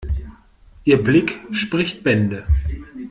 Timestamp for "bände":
2.03-2.43